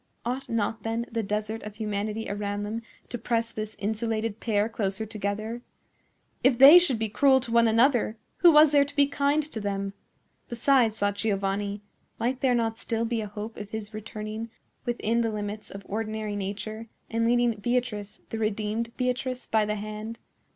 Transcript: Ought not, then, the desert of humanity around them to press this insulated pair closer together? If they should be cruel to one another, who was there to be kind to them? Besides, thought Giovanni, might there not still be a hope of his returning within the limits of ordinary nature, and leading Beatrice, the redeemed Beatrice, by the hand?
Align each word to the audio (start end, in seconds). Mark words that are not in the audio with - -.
Ought 0.25 0.49
not, 0.49 0.81
then, 0.81 1.05
the 1.11 1.21
desert 1.21 1.61
of 1.61 1.75
humanity 1.75 2.25
around 2.27 2.63
them 2.63 2.81
to 3.09 3.19
press 3.19 3.51
this 3.51 3.75
insulated 3.77 4.39
pair 4.39 4.67
closer 4.67 5.05
together? 5.05 5.61
If 6.43 6.57
they 6.57 6.79
should 6.79 6.97
be 6.97 7.07
cruel 7.07 7.39
to 7.41 7.51
one 7.51 7.67
another, 7.67 8.17
who 8.37 8.51
was 8.51 8.71
there 8.71 8.83
to 8.83 8.95
be 8.95 9.05
kind 9.05 9.43
to 9.43 9.59
them? 9.59 9.93
Besides, 10.49 10.97
thought 10.97 11.17
Giovanni, 11.17 11.83
might 12.17 12.39
there 12.41 12.55
not 12.55 12.79
still 12.79 13.05
be 13.05 13.21
a 13.21 13.27
hope 13.27 13.57
of 13.57 13.69
his 13.69 13.93
returning 13.93 14.49
within 14.85 15.21
the 15.21 15.29
limits 15.29 15.69
of 15.69 15.83
ordinary 15.85 16.35
nature, 16.35 16.87
and 17.11 17.23
leading 17.27 17.51
Beatrice, 17.57 18.21
the 18.31 18.39
redeemed 18.39 18.97
Beatrice, 18.97 19.45
by 19.45 19.65
the 19.65 19.75
hand? 19.75 20.17